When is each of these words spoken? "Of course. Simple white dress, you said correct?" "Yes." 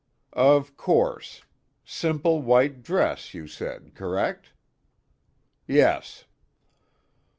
"Of 0.33 0.75
course. 0.77 1.43
Simple 1.85 2.41
white 2.41 2.81
dress, 2.81 3.35
you 3.35 3.45
said 3.47 3.93
correct?" 3.93 4.51
"Yes." 5.67 6.25